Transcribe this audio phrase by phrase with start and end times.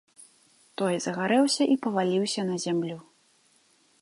[0.81, 2.97] Той загарэўся і паваліўся на зямлю.